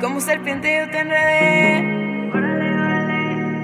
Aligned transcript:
Como 0.00 0.20
serpiente 0.20 0.76
yo 0.78 0.90
te 0.90 0.98
enredé. 1.00 1.78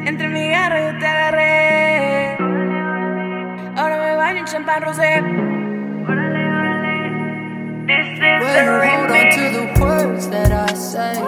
Entre 0.07 0.29
mi 0.29 0.49
garra 0.49 0.93
yo 0.93 0.99
te 0.99 1.07
agarré. 1.07 2.37
Ahora 3.77 3.99
me 4.03 4.17
baño 4.17 4.39
en 4.41 4.45
champán 4.47 4.83
rosé. 4.83 5.23
This 7.87 8.07
is 8.13 8.19
the 8.19 8.39
Well, 8.41 8.65
you 8.65 8.71
hold 8.89 9.11
on 9.11 9.31
to 9.31 9.45
the 9.53 9.81
words 9.81 10.29
that 10.31 10.51
I 10.53 10.75
say. 10.75 11.19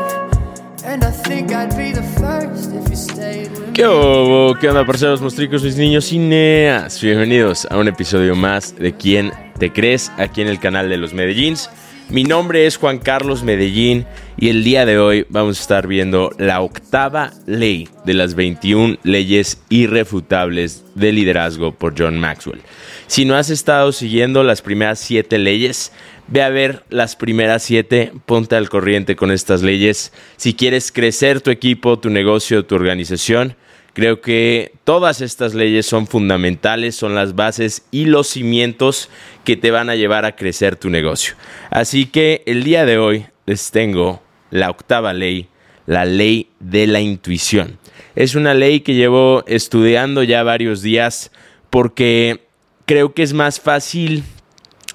And 0.86 1.04
I 1.04 1.10
think 1.10 1.52
I'd 1.52 1.76
be 1.76 1.92
the 1.92 2.02
first 2.02 2.72
if 2.72 2.88
you 2.88 2.96
stayed 2.96 3.50
with 3.52 3.66
me. 3.68 3.72
¿Qué 3.74 3.86
hubo? 3.86 4.54
¿Qué 4.58 4.68
onda, 4.68 4.84
parceros, 4.86 5.20
mostricos, 5.20 5.62
mis 5.62 5.76
niños 5.76 6.06
cineas? 6.06 7.00
Bienvenidos 7.00 7.66
a 7.70 7.76
un 7.78 7.88
episodio 7.88 8.34
más 8.36 8.74
de 8.76 8.92
¿Quién 8.94 9.32
te 9.58 9.70
crees? 9.72 10.10
aquí 10.18 10.40
en 10.42 10.48
el 10.48 10.58
canal 10.60 10.88
de 10.88 10.96
los 10.96 11.12
Medellíns. 11.14 11.70
Mi 12.10 12.22
nombre 12.22 12.66
es 12.66 12.76
Juan 12.76 12.98
Carlos 12.98 13.42
Medellín 13.42 14.06
y 14.36 14.50
el 14.50 14.62
día 14.62 14.84
de 14.84 14.98
hoy 14.98 15.26
vamos 15.30 15.58
a 15.58 15.62
estar 15.62 15.86
viendo 15.86 16.30
la 16.38 16.60
octava 16.60 17.32
ley 17.46 17.88
de 18.04 18.12
las 18.12 18.34
21 18.34 18.98
leyes 19.02 19.62
irrefutables 19.70 20.84
de 20.94 21.12
liderazgo 21.12 21.72
por 21.72 21.94
John 21.98 22.20
Maxwell. 22.20 22.60
Si 23.06 23.24
no 23.24 23.34
has 23.34 23.48
estado 23.48 23.90
siguiendo 23.90 24.44
las 24.44 24.60
primeras 24.60 24.98
siete 24.98 25.38
leyes, 25.38 25.92
ve 26.28 26.42
a 26.42 26.50
ver 26.50 26.84
las 26.90 27.16
primeras 27.16 27.62
siete, 27.62 28.12
ponte 28.26 28.54
al 28.54 28.68
corriente 28.68 29.16
con 29.16 29.30
estas 29.30 29.62
leyes. 29.62 30.12
Si 30.36 30.54
quieres 30.54 30.92
crecer 30.92 31.40
tu 31.40 31.50
equipo, 31.50 31.98
tu 31.98 32.10
negocio, 32.10 32.66
tu 32.66 32.74
organización, 32.74 33.56
Creo 33.94 34.20
que 34.20 34.72
todas 34.82 35.20
estas 35.20 35.54
leyes 35.54 35.86
son 35.86 36.08
fundamentales, 36.08 36.96
son 36.96 37.14
las 37.14 37.36
bases 37.36 37.86
y 37.92 38.06
los 38.06 38.26
cimientos 38.26 39.08
que 39.44 39.56
te 39.56 39.70
van 39.70 39.88
a 39.88 39.94
llevar 39.94 40.24
a 40.24 40.34
crecer 40.34 40.74
tu 40.74 40.90
negocio. 40.90 41.36
Así 41.70 42.06
que 42.06 42.42
el 42.46 42.64
día 42.64 42.84
de 42.84 42.98
hoy 42.98 43.26
les 43.46 43.70
tengo 43.70 44.20
la 44.50 44.68
octava 44.68 45.12
ley, 45.12 45.48
la 45.86 46.04
ley 46.04 46.50
de 46.58 46.88
la 46.88 47.00
intuición. 47.00 47.78
Es 48.16 48.34
una 48.34 48.52
ley 48.52 48.80
que 48.80 48.94
llevo 48.94 49.44
estudiando 49.46 50.24
ya 50.24 50.42
varios 50.42 50.82
días 50.82 51.30
porque 51.70 52.40
creo 52.86 53.14
que 53.14 53.22
es 53.22 53.32
más 53.32 53.60
fácil 53.60 54.24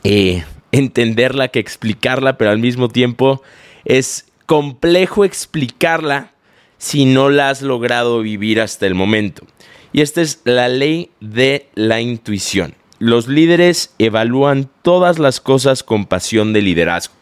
eh, 0.04 0.44
entenderla 0.74 1.48
que 1.48 1.60
explicarla, 1.60 2.38
pero 2.38 2.52
al 2.52 2.60
mismo 2.60 2.90
tiempo 2.90 3.42
es 3.86 4.26
complejo 4.46 5.24
explicarla 5.24 6.34
si 6.80 7.06
no 7.06 7.30
la 7.30 7.52
has 7.52 7.62
logrado 7.62 8.22
vivir 8.22 8.60
hasta 8.60 8.88
el 8.88 8.96
momento. 8.96 9.46
Y 9.94 10.02
esta 10.02 10.22
es 10.22 10.42
la 10.46 10.68
ley 10.68 11.12
de 11.20 11.68
la 11.76 12.02
intuición. 12.02 12.74
Los 12.98 13.28
líderes 13.28 13.94
evalúan 14.00 14.70
todas 14.82 15.20
las 15.20 15.40
cosas 15.40 15.84
con 15.84 16.06
pasión 16.06 16.54
de 16.54 16.62
liderazgo. 16.62 17.14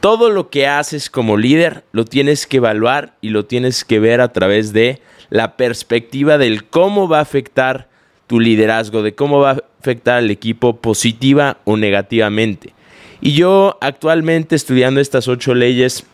Todo 0.00 0.30
lo 0.30 0.50
que 0.50 0.66
haces 0.66 1.10
como 1.10 1.36
líder 1.36 1.84
lo 1.92 2.04
tienes 2.04 2.46
que 2.46 2.58
evaluar 2.58 3.16
y 3.20 3.30
lo 3.30 3.46
tienes 3.46 3.84
que 3.84 3.98
ver 3.98 4.20
a 4.20 4.32
través 4.32 4.72
de 4.72 5.00
la 5.30 5.56
perspectiva 5.56 6.38
del 6.38 6.64
cómo 6.64 7.08
va 7.08 7.18
a 7.18 7.22
afectar 7.22 7.88
tu 8.26 8.40
liderazgo, 8.40 9.02
de 9.02 9.14
cómo 9.14 9.40
va 9.40 9.50
a 9.52 9.62
afectar 9.80 10.18
al 10.18 10.30
equipo 10.30 10.76
positiva 10.76 11.58
o 11.64 11.76
negativamente. 11.76 12.74
Y 13.20 13.32
yo 13.32 13.76
actualmente 13.80 14.54
estudiando 14.54 15.00
estas 15.00 15.26
ocho 15.26 15.54
leyes 15.54 16.04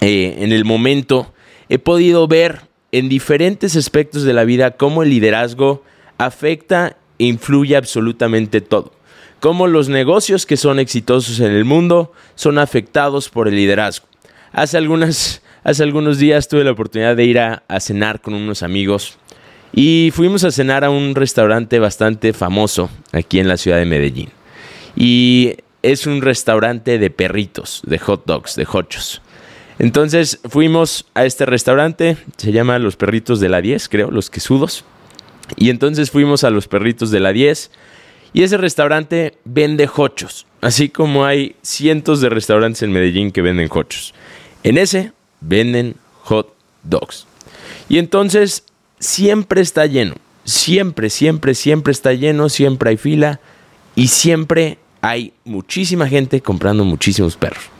eh, 0.00 0.36
en 0.38 0.52
el 0.52 0.64
momento, 0.64 1.32
he 1.68 1.78
podido 1.78 2.26
ver 2.28 2.62
en 2.92 3.08
diferentes 3.08 3.76
aspectos 3.76 4.22
de 4.22 4.32
la 4.32 4.44
vida 4.44 4.72
cómo 4.72 5.02
el 5.02 5.10
liderazgo 5.10 5.82
afecta 6.16 6.96
e 7.18 7.24
influye 7.24 7.76
absolutamente 7.76 8.60
todo. 8.60 8.92
Cómo 9.40 9.66
los 9.66 9.88
negocios 9.88 10.46
que 10.46 10.56
son 10.56 10.78
exitosos 10.78 11.40
en 11.40 11.52
el 11.52 11.64
mundo 11.64 12.12
son 12.34 12.58
afectados 12.58 13.28
por 13.28 13.46
el 13.46 13.56
liderazgo. 13.56 14.06
Hace, 14.52 14.78
algunas, 14.78 15.42
hace 15.62 15.82
algunos 15.82 16.18
días 16.18 16.48
tuve 16.48 16.64
la 16.64 16.72
oportunidad 16.72 17.14
de 17.14 17.24
ir 17.24 17.38
a, 17.38 17.62
a 17.68 17.80
cenar 17.80 18.20
con 18.20 18.34
unos 18.34 18.62
amigos 18.62 19.18
y 19.72 20.10
fuimos 20.14 20.44
a 20.44 20.50
cenar 20.50 20.84
a 20.84 20.90
un 20.90 21.14
restaurante 21.14 21.78
bastante 21.78 22.32
famoso 22.32 22.90
aquí 23.12 23.38
en 23.38 23.48
la 23.48 23.56
ciudad 23.56 23.78
de 23.78 23.84
Medellín. 23.84 24.30
Y 24.96 25.56
es 25.82 26.06
un 26.06 26.22
restaurante 26.22 26.98
de 26.98 27.10
perritos, 27.10 27.82
de 27.86 27.98
hot 27.98 28.24
dogs, 28.26 28.56
de 28.56 28.66
hochos. 28.70 29.22
Entonces 29.78 30.40
fuimos 30.48 31.06
a 31.14 31.24
este 31.24 31.46
restaurante, 31.46 32.16
se 32.36 32.52
llama 32.52 32.78
Los 32.78 32.96
Perritos 32.96 33.38
de 33.40 33.48
la 33.48 33.60
10, 33.60 33.88
creo, 33.88 34.10
Los 34.10 34.30
Quesudos. 34.30 34.84
Y 35.56 35.70
entonces 35.70 36.10
fuimos 36.10 36.44
a 36.44 36.50
Los 36.50 36.68
Perritos 36.68 37.10
de 37.10 37.20
la 37.20 37.32
10 37.32 37.70
y 38.32 38.42
ese 38.42 38.56
restaurante 38.56 39.38
vende 39.44 39.88
hochos, 39.94 40.46
así 40.60 40.88
como 40.88 41.24
hay 41.24 41.56
cientos 41.62 42.20
de 42.20 42.28
restaurantes 42.28 42.82
en 42.82 42.92
Medellín 42.92 43.32
que 43.32 43.40
venden 43.40 43.68
hochos. 43.70 44.14
En 44.64 44.76
ese 44.78 45.12
venden 45.40 45.94
hot 46.22 46.54
dogs. 46.82 47.26
Y 47.88 47.98
entonces 47.98 48.64
siempre 48.98 49.60
está 49.60 49.86
lleno, 49.86 50.16
siempre, 50.44 51.08
siempre, 51.08 51.54
siempre 51.54 51.92
está 51.92 52.12
lleno, 52.12 52.48
siempre 52.48 52.90
hay 52.90 52.96
fila 52.96 53.40
y 53.94 54.08
siempre 54.08 54.78
hay 55.00 55.32
muchísima 55.44 56.08
gente 56.08 56.40
comprando 56.42 56.84
muchísimos 56.84 57.36
perros. 57.36 57.77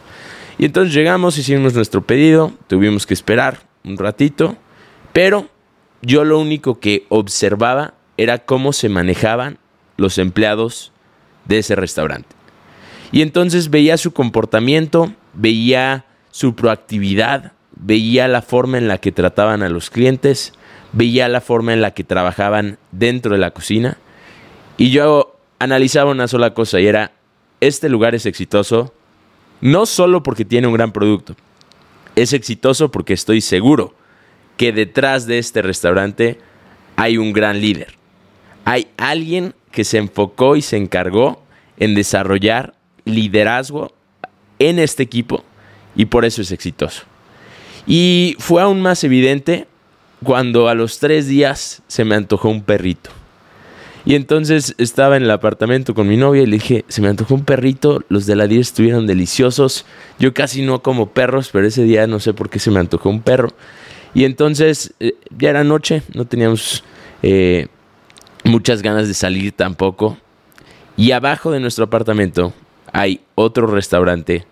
Y 0.58 0.64
entonces 0.64 0.92
llegamos, 0.92 1.38
hicimos 1.38 1.74
nuestro 1.74 2.02
pedido, 2.02 2.52
tuvimos 2.66 3.06
que 3.06 3.14
esperar 3.14 3.60
un 3.84 3.96
ratito, 3.96 4.56
pero 5.12 5.48
yo 6.02 6.24
lo 6.24 6.38
único 6.40 6.80
que 6.80 7.06
observaba 7.08 7.94
era 8.16 8.38
cómo 8.38 8.72
se 8.72 8.88
manejaban 8.88 9.58
los 9.96 10.18
empleados 10.18 10.92
de 11.44 11.58
ese 11.58 11.76
restaurante. 11.76 12.28
Y 13.12 13.22
entonces 13.22 13.70
veía 13.70 13.96
su 13.96 14.12
comportamiento, 14.12 15.12
veía 15.32 16.06
su 16.32 16.56
proactividad, 16.56 17.52
veía 17.76 18.26
la 18.26 18.42
forma 18.42 18.78
en 18.78 18.88
la 18.88 18.98
que 18.98 19.12
trataban 19.12 19.62
a 19.62 19.68
los 19.68 19.90
clientes, 19.90 20.52
veía 20.92 21.28
la 21.28 21.40
forma 21.40 21.72
en 21.72 21.80
la 21.80 21.92
que 21.92 22.04
trabajaban 22.04 22.78
dentro 22.90 23.32
de 23.32 23.38
la 23.38 23.52
cocina. 23.52 23.96
Y 24.76 24.90
yo 24.90 25.38
analizaba 25.60 26.10
una 26.10 26.28
sola 26.28 26.52
cosa 26.52 26.80
y 26.80 26.86
era, 26.86 27.12
este 27.60 27.88
lugar 27.88 28.14
es 28.14 28.26
exitoso 28.26 28.92
no 29.60 29.86
solo 29.86 30.22
porque 30.22 30.44
tiene 30.44 30.66
un 30.66 30.74
gran 30.74 30.92
producto, 30.92 31.36
es 32.16 32.32
exitoso 32.32 32.90
porque 32.90 33.12
estoy 33.12 33.40
seguro 33.40 33.94
que 34.56 34.72
detrás 34.72 35.26
de 35.26 35.38
este 35.38 35.62
restaurante 35.62 36.38
hay 36.96 37.16
un 37.16 37.32
gran 37.32 37.60
líder. 37.60 37.94
Hay 38.64 38.88
alguien 38.96 39.54
que 39.70 39.84
se 39.84 39.98
enfocó 39.98 40.56
y 40.56 40.62
se 40.62 40.76
encargó 40.76 41.42
en 41.78 41.94
desarrollar 41.94 42.74
liderazgo 43.04 43.94
en 44.58 44.78
este 44.78 45.04
equipo 45.04 45.44
y 45.94 46.06
por 46.06 46.24
eso 46.24 46.42
es 46.42 46.50
exitoso. 46.50 47.04
Y 47.86 48.36
fue 48.38 48.60
aún 48.60 48.82
más 48.82 49.04
evidente 49.04 49.66
cuando 50.24 50.68
a 50.68 50.74
los 50.74 50.98
tres 50.98 51.28
días 51.28 51.82
se 51.86 52.04
me 52.04 52.16
antojó 52.16 52.48
un 52.48 52.62
perrito. 52.62 53.10
Y 54.08 54.14
entonces 54.14 54.74
estaba 54.78 55.18
en 55.18 55.24
el 55.24 55.30
apartamento 55.30 55.92
con 55.92 56.08
mi 56.08 56.16
novia 56.16 56.42
y 56.42 56.46
le 56.46 56.56
dije, 56.56 56.86
se 56.88 57.02
me 57.02 57.08
antojó 57.08 57.34
un 57.34 57.44
perrito, 57.44 58.02
los 58.08 58.24
de 58.24 58.36
la 58.36 58.46
10 58.46 58.68
estuvieron 58.68 59.06
deliciosos. 59.06 59.84
Yo 60.18 60.32
casi 60.32 60.62
no 60.62 60.82
como 60.82 61.10
perros, 61.10 61.50
pero 61.52 61.66
ese 61.66 61.82
día 61.82 62.06
no 62.06 62.18
sé 62.18 62.32
por 62.32 62.48
qué 62.48 62.58
se 62.58 62.70
me 62.70 62.80
antojó 62.80 63.10
un 63.10 63.20
perro. 63.20 63.50
Y 64.14 64.24
entonces 64.24 64.94
eh, 64.98 65.12
ya 65.36 65.50
era 65.50 65.62
noche, 65.62 66.00
no 66.14 66.24
teníamos 66.24 66.84
eh, 67.22 67.66
muchas 68.44 68.80
ganas 68.80 69.08
de 69.08 69.12
salir 69.12 69.52
tampoco. 69.52 70.16
Y 70.96 71.10
abajo 71.10 71.50
de 71.50 71.60
nuestro 71.60 71.84
apartamento 71.84 72.54
hay 72.94 73.20
otro 73.34 73.66
restaurante 73.66 74.46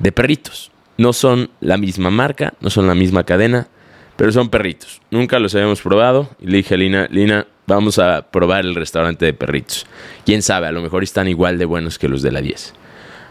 de 0.00 0.10
perritos. 0.10 0.72
No 0.98 1.12
son 1.12 1.50
la 1.60 1.76
misma 1.76 2.10
marca, 2.10 2.54
no 2.60 2.70
son 2.70 2.88
la 2.88 2.96
misma 2.96 3.22
cadena, 3.22 3.68
pero 4.16 4.32
son 4.32 4.48
perritos. 4.48 5.00
Nunca 5.12 5.38
los 5.38 5.54
habíamos 5.54 5.80
probado. 5.80 6.28
Y 6.40 6.48
le 6.48 6.56
dije 6.56 6.74
a 6.74 6.78
Lina, 6.78 7.06
Lina, 7.08 7.46
vamos 7.66 7.98
a 7.98 8.30
probar 8.30 8.64
el 8.64 8.74
restaurante 8.74 9.24
de 9.24 9.34
perritos. 9.34 9.86
Quién 10.24 10.42
sabe, 10.42 10.66
a 10.66 10.72
lo 10.72 10.82
mejor 10.82 11.02
están 11.02 11.28
igual 11.28 11.58
de 11.58 11.64
buenos 11.64 11.98
que 11.98 12.08
los 12.08 12.22
de 12.22 12.32
la 12.32 12.40
10. 12.40 12.74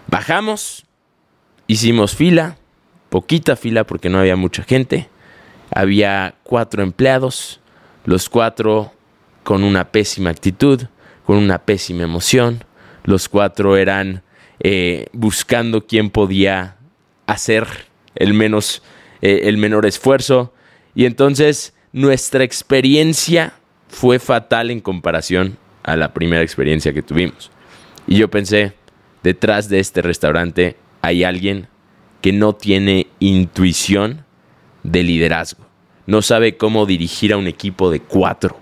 Bajamos, 0.08 0.86
hicimos 1.68 2.16
fila, 2.16 2.58
poquita 3.10 3.56
fila 3.56 3.86
porque 3.86 4.10
no 4.10 4.20
había 4.20 4.36
mucha 4.36 4.64
gente. 4.64 5.10
Había 5.72 6.36
cuatro 6.44 6.84
empleados, 6.84 7.60
los 8.06 8.30
cuatro 8.30 8.94
con 9.44 9.64
una 9.64 9.92
pésima 9.92 10.30
actitud, 10.30 10.84
con 11.26 11.38
una 11.38 11.60
pésima 11.60 12.04
emoción. 12.04 12.64
Los 13.04 13.30
cuatro 13.30 13.78
eran 13.78 14.24
eh, 14.60 15.08
buscando 15.14 15.86
quién 15.86 16.10
podía 16.10 16.78
hacer 17.28 17.68
el, 18.16 18.34
menos, 18.34 18.84
eh, 19.22 19.42
el 19.46 19.58
menor 19.58 19.86
esfuerzo. 19.86 20.54
Y 20.94 21.06
entonces 21.06 21.74
nuestra 21.94 22.44
experiencia 22.44 23.54
fue 23.96 24.20
fatal 24.20 24.72
en 24.72 24.82
comparación 24.82 25.58
a 25.82 25.96
la 25.96 26.14
primera 26.14 26.42
experiencia 26.42 26.92
que 26.92 27.02
tuvimos. 27.02 27.50
Y 28.06 28.18
yo 28.18 28.30
pensé, 28.30 28.74
detrás 29.24 29.70
de 29.70 29.80
este 29.80 30.02
restaurante 30.02 30.76
hay 31.02 31.24
alguien 31.24 31.70
que 32.20 32.34
no 32.34 32.54
tiene 32.56 33.08
intuición 33.20 34.26
de 34.84 35.02
liderazgo. 35.02 35.66
No 36.08 36.22
sabe 36.22 36.58
cómo 36.58 36.86
dirigir 36.86 37.32
a 37.32 37.38
un 37.38 37.48
equipo 37.48 37.90
de 37.90 38.02
cuatro. 38.02 38.60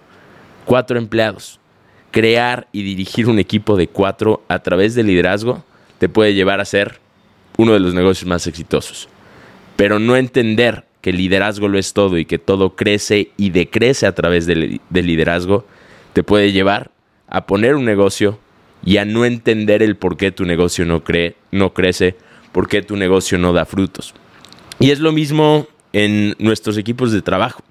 Cuatro 0.65 0.99
empleados. 0.99 1.59
Crear 2.11 2.67
y 2.71 2.83
dirigir 2.83 3.27
un 3.27 3.39
equipo 3.39 3.75
de 3.75 3.87
cuatro 3.87 4.43
a 4.49 4.59
través 4.59 4.93
del 4.93 5.07
liderazgo 5.07 5.65
te 5.97 6.09
puede 6.09 6.35
llevar 6.35 6.59
a 6.59 6.65
ser 6.65 6.99
uno 7.57 7.73
de 7.73 7.79
los 7.79 7.95
negocios 7.95 8.27
más 8.27 8.45
exitosos. 8.45 9.09
Pero 9.77 9.97
no 9.97 10.15
entender 10.15 10.85
que 11.03 11.09
el 11.09 11.17
liderazgo 11.17 11.67
lo 11.67 11.77
es 11.77 11.91
todo 11.91 12.17
y 12.17 12.23
que 12.23 12.39
todo 12.39 12.77
crece 12.77 13.31
y 13.35 13.49
decrece 13.49 14.07
a 14.07 14.15
través 14.15 14.45
del, 14.45 14.79
liderazgo, 14.89 15.65
te 16.13 16.23
puede 16.23 16.53
llevar 16.53 16.91
a 17.27 17.45
poner 17.45 17.75
un 17.75 17.83
negocio 17.83 18.39
y 18.85 18.97
a 18.97 19.05
no 19.05 19.25
entender 19.25 19.83
el 19.83 19.97
por 19.97 20.15
qué 20.15 20.31
tu 20.31 20.45
negocio 20.45 20.85
no, 20.85 21.03
no 21.51 21.73
crece, 21.73 22.15
por 22.53 22.69
qué 22.69 22.81
tu 22.81 22.95
negocio 22.95 23.37
no 23.37 23.51
da 23.51 23.65
frutos. 23.65 24.13
Y 24.79 24.91
es 24.91 25.01
lo 25.01 25.11
mismo 25.11 25.67
en 25.91 26.35
nuestros 26.39 26.77
equipos 26.77 27.11
de 27.11 27.21
trabajo. 27.21 27.61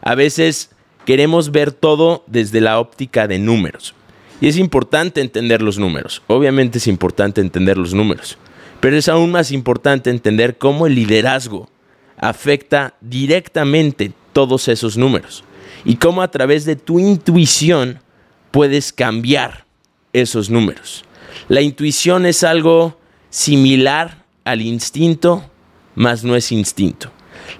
A 0.00 0.14
veces 0.14 0.70
queremos 1.04 1.52
ver 1.52 1.72
todo 1.72 2.24
desde 2.26 2.62
la 2.62 2.80
óptica 2.80 3.28
de 3.28 3.38
números. 3.38 3.94
Y 4.40 4.48
es 4.48 4.56
importante 4.56 5.20
entender 5.20 5.60
los 5.60 5.78
números. 5.78 6.22
Obviamente 6.26 6.78
es 6.78 6.86
importante 6.86 7.42
entender 7.42 7.76
los 7.76 7.92
números. 7.92 8.38
Pero 8.80 8.96
es 8.96 9.10
aún 9.10 9.30
más 9.30 9.52
importante 9.52 10.08
entender 10.08 10.56
cómo 10.56 10.86
el 10.86 10.94
liderazgo 10.94 11.68
afecta 12.22 12.94
directamente 13.00 14.12
todos 14.32 14.68
esos 14.68 14.96
números. 14.96 15.44
Y 15.84 15.96
cómo 15.96 16.22
a 16.22 16.30
través 16.30 16.64
de 16.64 16.76
tu 16.76 17.00
intuición 17.00 18.00
puedes 18.52 18.92
cambiar 18.92 19.66
esos 20.12 20.48
números. 20.48 21.04
La 21.48 21.62
intuición 21.62 22.24
es 22.24 22.44
algo 22.44 22.96
similar 23.28 24.24
al 24.44 24.62
instinto, 24.62 25.44
mas 25.96 26.22
no 26.22 26.36
es 26.36 26.52
instinto. 26.52 27.10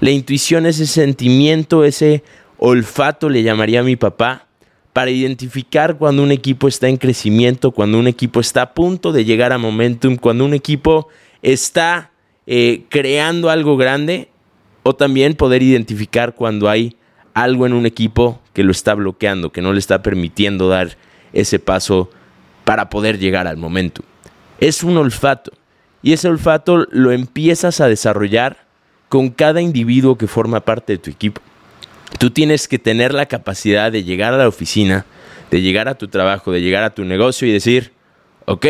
La 0.01 0.11
intuición 0.11 0.65
es 0.67 0.79
ese 0.79 0.93
sentimiento, 0.93 1.85
ese 1.85 2.23
olfato, 2.57 3.29
le 3.29 3.43
llamaría 3.43 3.81
a 3.81 3.85
mi 3.85 3.97
papá, 3.97 4.47
para 4.93 5.11
identificar 5.11 5.99
cuando 5.99 6.23
un 6.23 6.31
equipo 6.31 6.69
está 6.69 6.87
en 6.87 6.99
crecimiento, 6.99 7.73
cuando 7.73 7.99
un 7.99 8.07
equipo 8.07 8.39
está 8.39 8.63
a 8.63 8.75
punto 8.75 9.11
de 9.11 9.25
llegar 9.25 9.53
a 9.53 9.59
momentum, 9.59 10.17
cuando 10.17 10.45
un 10.45 10.55
equipo 10.55 11.09
está 11.41 12.13
eh, 12.47 12.85
creando 12.91 13.51
algo 13.51 13.77
grande, 13.77 14.29
o 14.83 14.95
también 14.95 15.35
poder 15.35 15.63
identificar 15.63 16.35
cuando 16.35 16.69
hay 16.69 16.97
algo 17.35 17.67
en 17.67 17.73
un 17.73 17.87
equipo 17.87 18.41
que 18.53 18.65
lo 18.65 18.73
está 18.73 18.95
bloqueando, 18.95 19.53
que 19.53 19.63
no 19.63 19.73
le 19.73 19.79
está 19.79 20.03
permitiendo 20.03 20.69
dar 20.69 20.97
ese 21.33 21.59
paso 21.59 22.11
para 22.65 22.91
poder 22.91 23.19
llegar 23.19 23.47
al 23.47 23.57
momentum. 23.57 24.05
Es 24.61 24.83
un 24.83 24.97
olfato 24.97 25.53
y 26.03 26.13
ese 26.13 26.29
olfato 26.29 26.87
lo 26.91 27.13
empiezas 27.13 27.81
a 27.81 27.89
desarrollar 27.89 28.67
con 29.09 29.31
cada 29.31 29.61
individuo 29.61 30.19
que 30.19 30.27
forma 30.27 30.61
parte 30.61 30.95
de 30.95 30.99
tu 30.99 31.11
equipo. 31.11 31.41
Tú 32.19 32.31
tienes 32.31 32.69
que 32.69 32.79
tener 32.79 33.15
la 33.15 33.27
capacidad 33.27 33.91
de 33.91 34.05
llegar 34.05 34.35
a 34.35 34.39
la 34.39 34.49
oficina, 34.49 35.07
de 35.51 35.61
llegar 35.61 35.89
a 35.89 35.95
tu 35.95 36.09
trabajo, 36.09 36.53
de 36.53 36.61
llegar 36.61 36.83
a 36.85 36.95
tu 36.95 37.05
negocio 37.05 37.47
y 37.47 37.53
decir, 37.53 37.93
ok, 38.47 38.67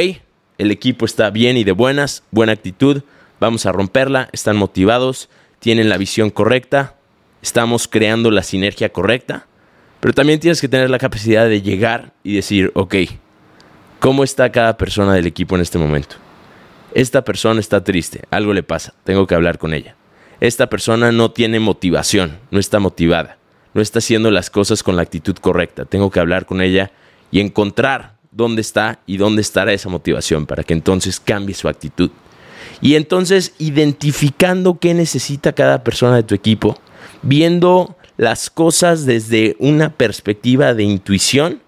el 0.59 0.70
equipo 0.70 1.05
está 1.05 1.31
bien 1.31 1.56
y 1.56 1.64
de 1.64 1.73
buenas, 1.73 2.23
buena 2.31 2.53
actitud, 2.53 3.03
vamos 3.41 3.67
a 3.67 3.73
romperla, 3.73 4.29
están 4.32 4.56
motivados, 4.56 5.29
tienen 5.62 5.88
la 5.88 5.97
visión 5.97 6.29
correcta, 6.29 6.97
estamos 7.41 7.88
creando 7.88 8.31
la 8.31 8.43
sinergia 8.43 8.91
correcta, 8.91 9.47
pero 10.00 10.12
también 10.12 10.41
tienes 10.41 10.61
que 10.61 10.69
tener 10.69 10.91
la 10.91 10.99
capacidad 10.99 11.49
de 11.49 11.62
llegar 11.62 12.12
y 12.23 12.35
decir, 12.35 12.70
ok, 12.75 12.97
¿cómo 13.99 14.25
está 14.25 14.53
cada 14.53 14.76
persona 14.76 15.14
del 15.14 15.26
equipo 15.26 15.55
en 15.55 15.62
este 15.62 15.79
momento? 15.79 16.17
Esta 16.93 17.25
persona 17.25 17.61
está 17.61 17.82
triste, 17.82 18.25
algo 18.31 18.53
le 18.53 18.62
pasa, 18.62 18.93
tengo 19.05 19.26
que 19.26 19.35
hablar 19.35 19.56
con 19.56 19.73
ella 19.73 19.97
esta 20.43 20.67
persona 20.67 21.12
no 21.12 21.31
tiene 21.31 21.61
motivación, 21.61 22.41
no 22.50 22.59
está 22.59 22.81
motivada, 22.81 23.38
no 23.75 23.81
está 23.81 24.00
haciendo 24.00 24.29
las 24.32 24.50
cosas 24.50 24.82
con 24.82 24.97
la 24.97 25.03
actitud 25.03 25.37
correcta. 25.37 25.85
Tengo 25.85 26.11
que 26.11 26.19
hablar 26.19 26.47
con 26.47 26.61
ella 26.61 26.91
y 27.31 27.38
encontrar 27.38 28.17
dónde 28.32 28.61
está 28.61 28.99
y 29.06 29.19
dónde 29.19 29.41
estará 29.41 29.73
esa 29.73 29.88
motivación 29.88 30.47
para 30.47 30.64
que 30.64 30.73
entonces 30.73 31.20
cambie 31.20 31.55
su 31.55 31.69
actitud. 31.69 32.11
Y 32.81 32.97
entonces 32.97 33.55
identificando 33.59 34.79
qué 34.79 34.94
necesita 34.94 35.53
cada 35.53 35.85
persona 35.85 36.17
de 36.17 36.23
tu 36.23 36.35
equipo, 36.35 36.76
viendo 37.23 37.97
las 38.17 38.50
cosas 38.50 39.06
desde 39.06 39.56
una 39.59 39.91
perspectiva 39.91 40.75
de 40.75 40.85
intuición, 40.85 41.61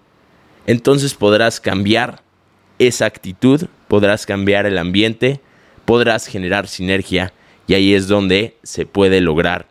entonces 0.67 1.13
podrás 1.13 1.59
cambiar 1.59 2.21
esa 2.79 3.05
actitud, 3.05 3.67
podrás 3.87 4.25
cambiar 4.25 4.65
el 4.65 4.77
ambiente, 4.77 5.39
podrás 5.85 6.27
generar 6.27 6.67
sinergia 6.67 7.33
y 7.67 7.73
ahí 7.73 7.93
es 7.93 8.07
donde 8.07 8.55
se 8.63 8.85
puede 8.85 9.21
lograr 9.21 9.67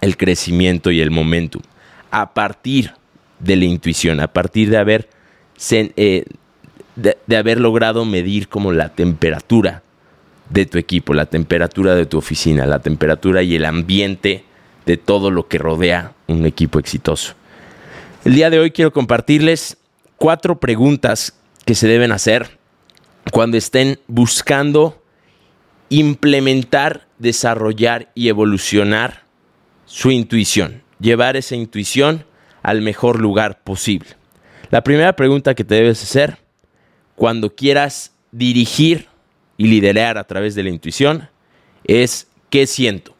el 0.00 0.16
crecimiento 0.16 0.90
y 0.90 1.00
el 1.00 1.10
momentum. 1.10 1.62
A 2.10 2.32
partir 2.32 2.92
de 3.38 3.56
la 3.56 3.64
intuición, 3.64 4.20
a 4.20 4.28
partir 4.28 4.70
de 4.70 4.78
haber, 4.78 5.08
eh, 5.70 6.24
de, 6.96 7.36
haber 7.36 7.60
logrado 7.60 8.04
medir 8.04 8.48
como 8.48 8.72
la 8.72 8.90
temperatura 8.90 9.82
de 10.50 10.66
tu 10.66 10.78
equipo, 10.78 11.14
la 11.14 11.26
temperatura 11.26 11.94
de 11.94 12.06
tu 12.06 12.18
oficina, 12.18 12.66
la 12.66 12.80
temperatura 12.80 13.42
y 13.42 13.54
el 13.56 13.64
ambiente 13.64 14.44
de 14.86 14.96
todo 14.96 15.30
lo 15.30 15.48
que 15.48 15.58
rodea 15.58 16.14
un 16.26 16.46
equipo 16.46 16.78
exitoso. 16.78 17.34
El 18.24 18.34
día 18.34 18.50
de 18.50 18.58
hoy 18.58 18.70
quiero 18.70 18.92
compartirles 18.92 19.76
cuatro 20.16 20.58
preguntas 20.58 21.34
que 21.64 21.74
se 21.74 21.86
deben 21.86 22.12
hacer 22.12 22.58
cuando 23.30 23.56
estén 23.56 23.98
buscando 24.06 25.02
implementar, 25.90 27.06
desarrollar 27.18 28.10
y 28.14 28.28
evolucionar 28.28 29.24
su 29.84 30.10
intuición, 30.10 30.82
llevar 31.00 31.36
esa 31.36 31.56
intuición 31.56 32.24
al 32.62 32.82
mejor 32.82 33.20
lugar 33.20 33.62
posible. 33.62 34.10
La 34.70 34.82
primera 34.82 35.14
pregunta 35.14 35.54
que 35.54 35.64
te 35.64 35.76
debes 35.76 36.02
hacer 36.02 36.38
cuando 37.14 37.54
quieras 37.54 38.12
dirigir 38.32 39.07
y 39.58 39.66
liderar 39.66 40.16
a 40.16 40.24
través 40.24 40.54
de 40.54 40.62
la 40.62 40.70
intuición 40.70 41.28
es 41.84 42.28
¿qué 42.48 42.66
siento? 42.66 43.14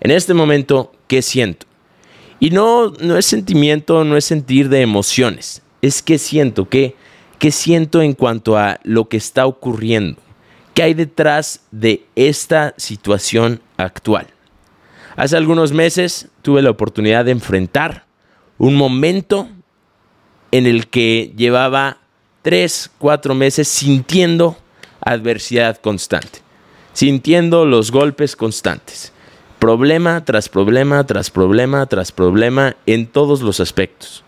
En 0.00 0.10
este 0.10 0.32
momento, 0.32 0.94
¿qué 1.06 1.20
siento? 1.20 1.66
Y 2.40 2.48
no, 2.48 2.92
no 2.92 3.18
es 3.18 3.26
sentimiento, 3.26 4.04
no 4.04 4.16
es 4.16 4.24
sentir 4.24 4.70
de 4.70 4.80
emociones, 4.80 5.60
es 5.82 6.00
qué 6.00 6.16
siento, 6.16 6.70
qué, 6.70 6.96
qué 7.38 7.50
siento 7.50 8.00
en 8.00 8.14
cuanto 8.14 8.56
a 8.56 8.80
lo 8.84 9.10
que 9.10 9.18
está 9.18 9.44
ocurriendo 9.44 10.22
¿Qué 10.76 10.82
hay 10.82 10.92
detrás 10.92 11.62
de 11.70 12.04
esta 12.16 12.74
situación 12.76 13.62
actual? 13.78 14.26
Hace 15.16 15.38
algunos 15.38 15.72
meses 15.72 16.28
tuve 16.42 16.60
la 16.60 16.68
oportunidad 16.68 17.24
de 17.24 17.30
enfrentar 17.30 18.04
un 18.58 18.74
momento 18.74 19.48
en 20.50 20.66
el 20.66 20.88
que 20.88 21.32
llevaba 21.34 21.96
tres, 22.42 22.90
cuatro 22.98 23.34
meses 23.34 23.68
sintiendo 23.68 24.58
adversidad 25.06 25.78
constante, 25.78 26.40
sintiendo 26.92 27.64
los 27.64 27.90
golpes 27.90 28.36
constantes, 28.36 29.12
problema 29.58 30.24
tras 30.24 30.48
problema, 30.50 31.06
tras 31.06 31.30
problema, 31.30 31.86
tras 31.86 32.12
problema 32.12 32.76
en 32.84 33.06
todos 33.06 33.40
los 33.40 33.60
aspectos. 33.60 34.24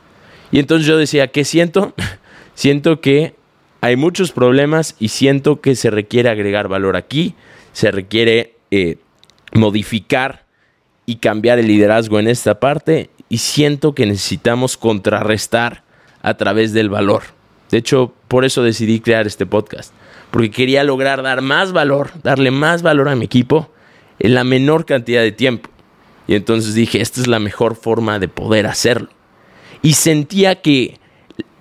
Y 0.50 0.60
entonces 0.60 0.86
yo 0.86 0.96
decía, 0.96 1.28
¿qué 1.28 1.44
siento? 1.44 1.94
siento 2.54 3.00
que 3.00 3.34
hay 3.80 3.96
muchos 3.96 4.32
problemas 4.32 4.94
y 4.98 5.08
siento 5.08 5.60
que 5.60 5.74
se 5.74 5.90
requiere 5.90 6.30
agregar 6.30 6.68
valor 6.68 6.96
aquí, 6.96 7.34
se 7.72 7.90
requiere 7.90 8.54
eh, 8.70 8.98
modificar 9.52 10.46
y 11.06 11.16
cambiar 11.16 11.58
el 11.58 11.66
liderazgo 11.66 12.20
en 12.20 12.28
esta 12.28 12.60
parte 12.60 13.10
y 13.28 13.38
siento 13.38 13.94
que 13.94 14.06
necesitamos 14.06 14.76
contrarrestar 14.76 15.82
a 16.22 16.36
través 16.36 16.72
del 16.72 16.88
valor. 16.88 17.37
De 17.70 17.78
hecho, 17.78 18.12
por 18.28 18.44
eso 18.44 18.62
decidí 18.62 19.00
crear 19.00 19.26
este 19.26 19.46
podcast, 19.46 19.92
porque 20.30 20.50
quería 20.50 20.84
lograr 20.84 21.22
dar 21.22 21.42
más 21.42 21.72
valor, 21.72 22.10
darle 22.22 22.50
más 22.50 22.82
valor 22.82 23.08
a 23.08 23.16
mi 23.16 23.26
equipo 23.26 23.70
en 24.18 24.34
la 24.34 24.44
menor 24.44 24.86
cantidad 24.86 25.22
de 25.22 25.32
tiempo. 25.32 25.70
Y 26.26 26.34
entonces 26.34 26.74
dije, 26.74 27.00
esta 27.00 27.20
es 27.20 27.26
la 27.26 27.38
mejor 27.38 27.76
forma 27.76 28.18
de 28.18 28.28
poder 28.28 28.66
hacerlo. 28.66 29.08
Y 29.82 29.94
sentía 29.94 30.60
que 30.60 30.98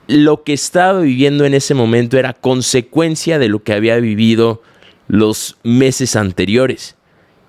lo 0.08 0.44
que 0.44 0.54
estaba 0.54 1.00
viviendo 1.00 1.46
en 1.46 1.54
ese 1.54 1.74
momento 1.74 2.18
era 2.18 2.34
consecuencia 2.34 3.40
de 3.40 3.50
lo 3.50 3.64
que 3.64 3.74
había 3.74 3.98
vivido 3.98 4.62
los 5.08 5.58
meses 5.64 6.16
anteriores. 6.16 6.96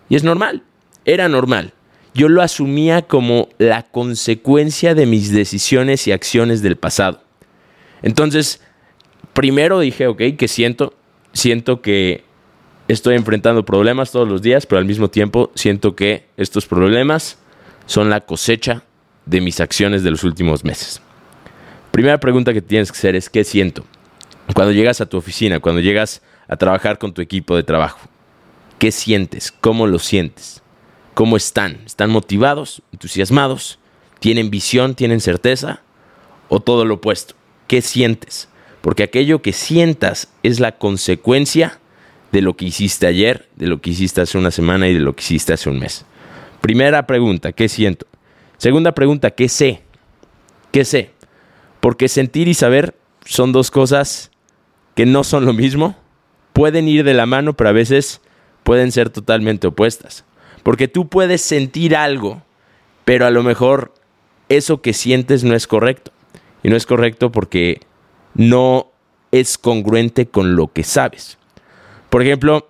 Y 0.09 0.17
es 0.17 0.25
normal, 0.25 0.62
era 1.05 1.29
normal. 1.29 1.73
Yo 2.15 2.29
lo 2.29 2.43
asumía 2.43 3.03
como 3.03 3.49
la 3.59 3.83
consecuencia 3.83 4.95
de 4.95 5.07
mis 5.07 5.33
decisiones 5.33 6.07
y 6.07 6.12
acciones 6.12 6.62
del 6.62 6.77
pasado. 6.77 7.23
Entonces, 8.02 8.61
primero 9.33 9.81
dije, 9.81 10.07
ok, 10.07 10.23
¿qué 10.38 10.49
siento? 10.49 10.95
Siento 11.33 11.83
que 11.83 12.25
estoy 12.88 13.14
enfrentando 13.14 13.64
problemas 13.64 14.11
todos 14.11 14.28
los 14.28 14.43
días, 14.43 14.67
pero 14.67 14.78
al 14.78 14.85
mismo 14.85 15.09
tiempo 15.09 15.50
siento 15.55 15.95
que 15.95 16.26
estos 16.37 16.67
problemas 16.67 17.38
son 17.87 18.11
la 18.11 18.21
cosecha 18.21 18.83
de 19.26 19.40
mis 19.40 19.61
acciones 19.61 20.02
de 20.02 20.11
los 20.11 20.25
últimos 20.25 20.64
meses. 20.64 21.02
Primera 21.90 22.19
pregunta 22.19 22.52
que 22.52 22.62
tienes 22.62 22.90
que 22.90 22.99
hacer 22.99 23.17
es, 23.17 23.28
¿qué 23.28 23.45
siento? 23.45 23.85
Cuando 24.55 24.73
llegas 24.73 25.00
a 25.00 25.07
tu 25.07 25.17
oficina, 25.17 25.61
cuando 25.61 25.81
llegas 25.81 26.23
a 26.49 26.57
trabajar 26.57 26.99
con 26.99 27.12
tu 27.12 27.21
equipo 27.21 27.57
de 27.57 27.62
trabajo, 27.62 28.00
¿qué 28.78 28.90
sientes? 28.93 29.52
¿Cómo 29.52 29.87
lo 29.87 29.99
sientes? 29.99 30.62
¿Cómo 31.14 31.37
están? 31.37 31.81
¿Están 31.85 32.11
motivados, 32.11 32.83
entusiasmados? 32.93 33.78
¿Tienen 34.21 34.50
visión, 34.50 34.95
tienen 34.95 35.21
certeza? 35.21 35.83
¿O 36.49 36.61
todo 36.61 36.85
lo 36.85 36.95
opuesto? 36.95 37.35
¿Qué 37.68 37.82
sientes? 37.82 38.48
Porque 38.80 39.04
aquello 39.04 39.42
que 39.42 39.52
sientas 39.52 40.28
es 40.42 40.58
la 40.58 40.78
consecuencia 40.78 41.78
de 42.32 42.42
lo 42.42 42.56
que 42.56 42.64
hiciste 42.64 43.06
ayer, 43.06 43.48
de 43.56 43.66
lo 43.66 43.80
que 43.80 43.90
hiciste 43.90 44.22
hace 44.22 44.38
una 44.38 44.50
semana 44.50 44.88
y 44.88 44.94
de 44.94 45.00
lo 45.00 45.14
que 45.14 45.22
hiciste 45.22 45.52
hace 45.52 45.68
un 45.68 45.78
mes. 45.78 46.04
Primera 46.60 47.06
pregunta, 47.06 47.52
¿qué 47.52 47.68
siento? 47.68 48.06
Segunda 48.56 48.92
pregunta, 48.92 49.30
¿qué 49.30 49.48
sé? 49.48 49.82
¿Qué 50.72 50.84
sé? 50.84 51.10
Porque 51.80 52.08
sentir 52.08 52.48
y 52.48 52.54
saber 52.54 52.96
son 53.25 53.52
dos 53.52 53.70
cosas 53.70 54.30
que 54.94 55.06
no 55.06 55.22
son 55.22 55.44
lo 55.44 55.52
mismo. 55.52 55.96
Pueden 56.54 56.88
ir 56.88 57.04
de 57.04 57.14
la 57.14 57.26
mano, 57.26 57.54
pero 57.54 57.70
a 57.70 57.75
veces 57.75 58.20
pueden 58.64 58.92
ser 58.92 59.10
totalmente 59.10 59.66
opuestas. 59.66 60.25
Porque 60.62 60.88
tú 60.88 61.08
puedes 61.08 61.42
sentir 61.42 61.94
algo, 61.94 62.42
pero 63.04 63.26
a 63.26 63.30
lo 63.30 63.42
mejor 63.42 63.94
eso 64.48 64.82
que 64.82 64.92
sientes 64.92 65.44
no 65.44 65.54
es 65.54 65.66
correcto. 65.66 66.12
Y 66.62 66.69
no 66.69 66.77
es 66.77 66.87
correcto 66.87 67.31
porque 67.31 67.81
no 68.35 68.88
es 69.33 69.59
congruente 69.59 70.27
con 70.27 70.57
lo 70.57 70.73
que 70.73 70.85
sabes. 70.85 71.38
Por 72.11 72.23
ejemplo, 72.23 72.69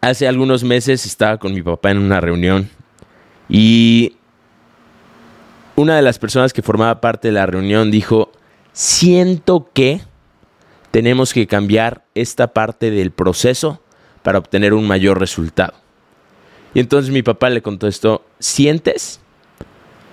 hace 0.00 0.28
algunos 0.28 0.64
meses 0.64 1.06
estaba 1.06 1.38
con 1.38 1.54
mi 1.54 1.62
papá 1.62 1.90
en 1.90 1.98
una 1.98 2.20
reunión 2.20 2.70
y 3.48 4.16
una 5.76 5.96
de 5.96 6.02
las 6.02 6.18
personas 6.18 6.52
que 6.52 6.62
formaba 6.62 7.00
parte 7.00 7.28
de 7.28 7.32
la 7.32 7.46
reunión 7.46 7.90
dijo, 7.90 8.30
siento 8.72 9.70
que 9.72 10.00
tenemos 10.90 11.32
que 11.32 11.46
cambiar 11.46 12.04
esta 12.14 12.48
parte 12.48 12.90
del 12.90 13.10
proceso 13.12 13.80
para 14.22 14.38
obtener 14.38 14.74
un 14.74 14.86
mayor 14.86 15.20
resultado. 15.20 15.74
Y 16.74 16.80
entonces 16.80 17.12
mi 17.12 17.22
papá 17.22 17.48
le 17.50 17.62
contestó, 17.62 18.24
¿sientes? 18.38 19.20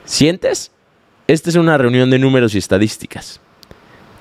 ¿Sientes? 0.06 0.72
Esta 1.28 1.50
es 1.50 1.56
una 1.56 1.78
reunión 1.78 2.12
de 2.12 2.20
números 2.20 2.54
y 2.54 2.60
estadísticas. 2.60 3.40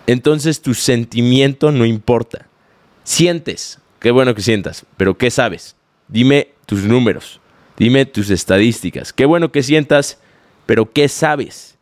Entonces 0.06 0.62
tu 0.62 0.72
sentimiento 0.72 1.70
no 1.70 1.84
importa. 1.84 2.46
Sientes, 3.02 3.78
qué 4.00 4.10
bueno 4.10 4.34
que 4.34 4.40
sientas, 4.40 4.86
pero 4.96 5.18
¿qué 5.18 5.30
sabes? 5.30 5.76
Dime 6.08 6.48
tus 6.64 6.84
números, 6.84 7.40
dime 7.76 8.06
tus 8.06 8.30
estadísticas. 8.30 9.12
Qué 9.12 9.26
bueno 9.26 9.52
que 9.52 9.62
sientas, 9.62 10.18
pero 10.64 10.92
¿qué 10.92 11.08
sabes? 11.08 11.76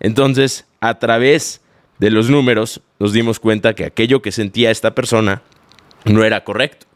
Entonces, 0.00 0.66
a 0.80 0.98
través 0.98 1.60
de 1.98 2.10
los 2.10 2.30
números, 2.30 2.80
nos 2.98 3.12
dimos 3.12 3.38
cuenta 3.38 3.74
que 3.74 3.84
aquello 3.84 4.22
que 4.22 4.32
sentía 4.32 4.70
esta 4.70 4.94
persona 4.94 5.42
no 6.06 6.24
era 6.24 6.44
correcto, 6.44 6.86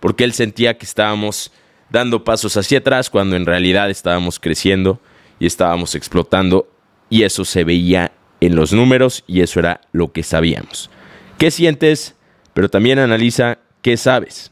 porque 0.00 0.24
él 0.24 0.32
sentía 0.32 0.78
que 0.78 0.86
estábamos 0.86 1.52
dando 1.90 2.24
pasos 2.24 2.56
hacia 2.56 2.78
atrás 2.78 3.10
cuando 3.10 3.36
en 3.36 3.46
realidad 3.46 3.90
estábamos 3.90 4.40
creciendo 4.40 5.00
y 5.38 5.46
estábamos 5.46 5.94
explotando 5.94 6.68
y 7.08 7.22
eso 7.22 7.44
se 7.44 7.64
veía 7.64 8.12
en 8.40 8.56
los 8.56 8.72
números 8.72 9.24
y 9.26 9.40
eso 9.40 9.60
era 9.60 9.80
lo 9.92 10.12
que 10.12 10.22
sabíamos. 10.22 10.90
¿Qué 11.38 11.50
sientes? 11.50 12.14
Pero 12.54 12.68
también 12.68 12.98
analiza 12.98 13.58
qué 13.82 13.96
sabes. 13.96 14.50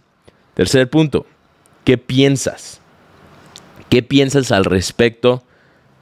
Tercer 0.55 0.89
punto, 0.89 1.27
¿qué 1.85 1.99
piensas? 1.99 2.81
¿Qué 3.89 4.03
piensas 4.03 4.53
al 4.53 4.65
respecto 4.65 5.43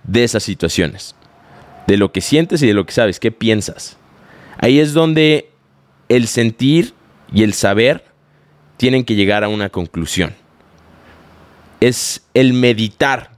de 0.04 0.25
esas 0.25 0.42
situaciones? 0.42 1.14
De 1.87 1.97
lo 1.97 2.12
que 2.12 2.21
sientes 2.21 2.62
y 2.62 2.66
de 2.66 2.75
lo 2.75 2.87
que 2.87 2.92
sabes, 2.92 3.18
¿qué 3.18 3.32
piensas? 3.32 3.97
Ahí 4.59 4.78
es 4.78 4.92
donde 4.92 5.50
el 6.09 6.26
sentir 6.26 6.94
y 7.32 7.42
el 7.42 7.54
saber 7.54 8.04
tienen 8.76 9.04
que 9.04 9.14
llegar 9.14 9.44
a 9.44 9.49
una 9.49 9.71
conclusión. 9.71 10.35
Es 11.80 12.26
el 12.35 12.52
meditar 12.52 13.32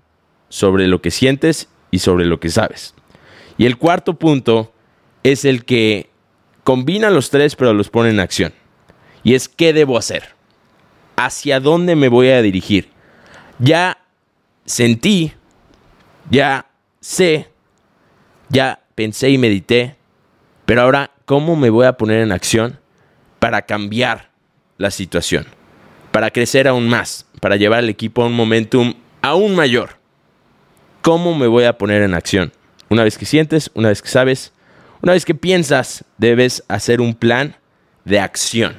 sobre 0.49 0.89
lo 0.89 1.01
que 1.01 1.11
sientes 1.11 1.69
y 1.91 2.01
sobre 2.01 2.27
lo 2.27 2.41
que 2.41 2.51
sabes. 2.51 2.95
Y 3.57 3.67
el 3.67 3.77
cuarto 3.77 4.15
punto 4.19 4.73
es 5.23 5.45
el 5.45 5.65
que 5.65 6.11
combina 6.65 7.11
los 7.11 7.31
tres 7.31 7.57
pero 7.57 7.73
los 7.73 7.91
pone 7.91 8.11
en 8.11 8.21
acción. 8.21 8.53
Y 9.23 9.35
es 9.35 9.49
qué 9.49 9.73
debo 9.73 9.97
hacer. 9.97 10.35
¿Hacia 11.17 11.61
dónde 11.61 11.97
me 11.97 12.09
voy 12.09 12.29
a 12.29 12.43
dirigir? 12.43 12.91
Ya 13.59 13.99
sentí, 14.65 15.33
ya 16.31 16.67
sé, 17.01 17.49
ya 18.49 18.81
pensé 18.95 19.31
y 19.31 19.39
medité, 19.39 19.97
pero 20.67 20.83
ahora, 20.83 21.11
¿cómo 21.25 21.57
me 21.57 21.71
voy 21.71 21.87
a 21.87 21.97
poner 21.97 22.21
en 22.21 22.33
acción 22.33 22.79
para 23.39 23.63
cambiar 23.63 24.31
la 24.79 24.91
situación? 24.91 25.47
Para 26.11 26.31
crecer 26.31 26.69
aún 26.69 26.89
más, 26.89 27.27
para 27.41 27.57
llevar 27.57 27.81
al 27.81 27.89
equipo 27.89 28.23
a 28.23 28.27
un 28.27 28.35
momentum 28.35 28.95
aún 29.21 29.55
mayor. 29.55 29.99
¿Cómo 31.03 31.35
me 31.35 31.47
voy 31.47 31.65
a 31.65 31.77
poner 31.77 32.03
en 32.03 32.15
acción? 32.15 32.53
Una 32.95 33.03
vez 33.03 33.19
que 33.19 33.27
sientes, 33.27 33.73
una 33.75 33.89
vez 33.89 34.03
que 34.03 34.09
sabes, 34.09 34.53
una 35.03 35.15
vez 35.15 35.25
que 35.25 35.35
piensas, 35.35 36.05
debes 36.17 36.63
hacer 36.69 37.01
un 37.01 37.17
plan 37.17 37.57
de 38.05 38.21
acción. 38.21 38.77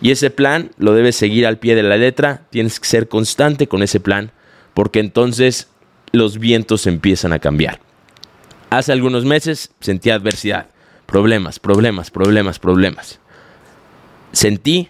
Y 0.00 0.12
ese 0.12 0.30
plan 0.30 0.70
lo 0.78 0.94
debes 0.94 1.14
seguir 1.14 1.46
al 1.46 1.58
pie 1.58 1.74
de 1.74 1.82
la 1.82 1.98
letra, 1.98 2.46
tienes 2.48 2.80
que 2.80 2.86
ser 2.86 3.06
constante 3.06 3.68
con 3.68 3.82
ese 3.82 4.00
plan, 4.00 4.32
porque 4.72 4.98
entonces 4.98 5.68
los 6.10 6.38
vientos 6.38 6.86
empiezan 6.86 7.34
a 7.34 7.38
cambiar. 7.38 7.80
Hace 8.70 8.92
algunos 8.92 9.26
meses 9.26 9.72
sentí 9.78 10.08
adversidad, 10.08 10.68
problemas, 11.04 11.58
problemas, 11.58 12.10
problemas, 12.10 12.58
problemas. 12.58 13.20
Sentí, 14.32 14.88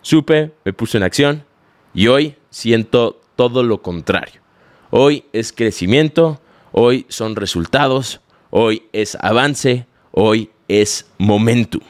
supe, 0.00 0.52
me 0.64 0.72
puse 0.72 0.96
en 0.96 1.02
acción 1.02 1.44
y 1.92 2.06
hoy 2.06 2.36
siento 2.48 3.20
todo 3.36 3.62
lo 3.62 3.82
contrario. 3.82 4.40
Hoy 4.88 5.26
es 5.34 5.52
crecimiento, 5.52 6.40
hoy 6.72 7.06
son 7.08 7.36
resultados, 7.36 8.20
hoy 8.50 8.84
es 8.92 9.16
avance, 9.20 9.86
hoy 10.10 10.50
es 10.68 11.06
momentum. 11.18 11.82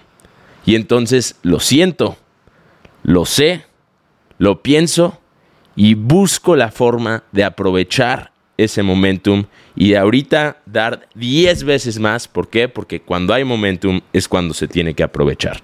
Y 0.64 0.74
entonces 0.74 1.36
lo 1.42 1.60
siento, 1.60 2.16
lo 3.02 3.24
sé, 3.24 3.64
lo 4.38 4.62
pienso 4.62 5.18
y 5.74 5.94
busco 5.94 6.56
la 6.56 6.70
forma 6.70 7.24
de 7.32 7.44
aprovechar 7.44 8.32
ese 8.56 8.82
momentum 8.82 9.44
y 9.74 9.90
de 9.90 9.98
ahorita 9.98 10.62
dar 10.66 11.08
10 11.14 11.64
veces 11.64 11.98
más. 11.98 12.28
¿Por 12.28 12.48
qué? 12.48 12.68
Porque 12.68 13.00
cuando 13.00 13.34
hay 13.34 13.44
momentum 13.44 14.00
es 14.12 14.28
cuando 14.28 14.54
se 14.54 14.68
tiene 14.68 14.94
que 14.94 15.02
aprovechar. 15.02 15.62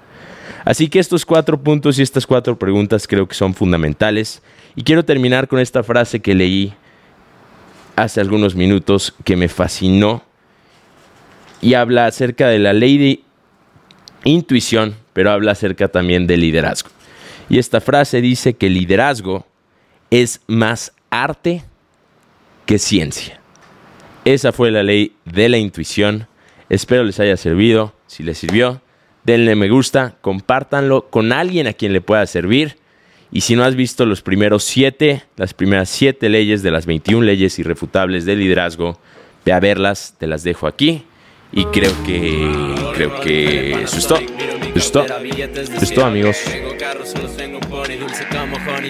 Así 0.65 0.89
que 0.89 0.99
estos 0.99 1.25
cuatro 1.25 1.63
puntos 1.63 1.99
y 1.99 2.03
estas 2.03 2.27
cuatro 2.27 2.59
preguntas 2.59 3.07
creo 3.07 3.29
que 3.29 3.35
son 3.35 3.55
fundamentales. 3.55 4.43
Y 4.75 4.83
quiero 4.83 5.05
terminar 5.05 5.49
con 5.49 5.61
esta 5.61 5.83
frase 5.83 6.21
que 6.21 6.35
leí 6.35 6.75
hace 7.99 8.21
algunos 8.21 8.55
minutos 8.55 9.13
que 9.25 9.37
me 9.37 9.49
fascinó 9.49 10.23
y 11.61 11.75
habla 11.75 12.07
acerca 12.07 12.47
de 12.47 12.61
la 12.61 12.73
ley 12.73 12.97
de 12.97 13.21
intuición, 14.23 14.95
pero 15.13 15.33
habla 15.33 15.53
acerca 15.53 15.89
también 15.89 16.29
de 16.29 16.37
liderazgo. 16.37 16.91
Y 17.49 17.59
esta 17.59 17.81
frase 17.81 18.21
dice 18.21 18.55
que 18.55 18.71
liderazgo 18.71 19.47
es 20.11 20.41
más 20.47 20.93
arte 21.11 21.65
que 22.67 22.79
ciencia. 22.79 23.41
Esa 24.25 24.53
fue 24.53 24.71
la 24.71 24.85
ley 24.85 25.17
de 25.25 25.49
la 25.49 25.59
intuición. 25.59 26.29
Espero 26.69 27.03
les 27.03 27.19
haya 27.19 27.37
servido. 27.37 27.95
Si 28.07 28.23
les 28.23 28.39
sirvió, 28.39 28.81
denle 29.25 29.57
me 29.57 29.69
gusta, 29.69 30.15
compártanlo 30.21 31.11
con 31.11 31.33
alguien 31.33 31.67
a 31.67 31.73
quien 31.73 31.93
le 31.93 32.01
pueda 32.01 32.25
servir. 32.27 32.77
Y 33.31 33.43
si 33.43 33.57
no 33.57 33.65
has 33.65 33.75
visto 33.75 34.07
los 34.07 34.23
primeros 34.23 34.65
siete, 34.65 35.25
las 35.37 35.53
primeras 35.55 35.91
siete 35.91 36.29
leyes 36.29 36.63
de 36.63 36.71
las 36.71 36.87
21 36.87 37.25
leyes 37.25 37.59
irrefutables 37.59 38.25
de 38.25 38.37
liderazgo, 38.37 38.99
ve 39.45 39.53
a 39.53 39.61
verlas, 39.61 40.15
te 40.19 40.27
las 40.27 40.43
dejo 40.43 40.67
aquí. 40.67 41.05
Y 41.53 41.65
creo 41.67 41.93
que, 42.05 42.51
creo 42.95 43.21
que 43.21 43.83
eso 43.83 43.99
es 43.99 44.07
todo. 44.07 44.58
Es 44.75 44.93
todo, 45.95 46.07
amigos. 46.07 46.37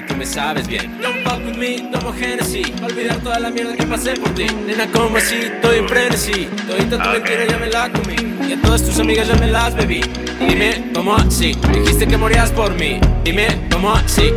tú 0.03 0.17
me 0.17 0.27
sabes 0.27 0.67
bien. 0.67 0.99
Don't 1.01 1.23
fuck 1.25 1.45
with 1.45 1.57
me, 1.57 1.89
tomo 1.91 2.13
Genesis. 2.13 2.67
Olvidar 2.83 3.21
toda 3.21 3.39
la 3.39 3.51
mierda 3.51 3.77
que 3.77 3.87
pasé 3.87 4.15
por 4.15 4.35
ti. 4.35 4.47
Nena, 4.67 4.87
como 4.91 5.17
así, 5.17 5.37
estoy 5.37 5.79
en 5.79 5.89
frenesí. 5.89 6.49
Todita 6.67 7.03
tu 7.03 7.11
mentira 7.11 7.47
ya 7.47 7.59
me 7.59 7.69
la 7.69 7.91
comí. 7.91 8.17
Y 8.49 8.53
a 8.53 8.61
todas 8.63 8.83
tus 8.83 8.99
amigas 8.99 9.29
ya 9.29 9.35
me 9.37 9.49
las 9.49 9.75
bebí. 9.75 10.01
Dime, 10.47 10.91
¿cómo 10.95 11.15
así? 11.15 11.57
Dijiste 11.73 12.07
que 12.07 12.17
morías 12.17 12.51
por 12.51 12.75
mí. 12.75 13.01
Dime, 13.25 13.47
¿cómo 13.71 13.95
así? 13.95 14.33